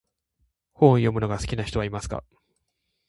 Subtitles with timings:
[0.73, 2.23] 本を読むのが好きな人はいますか？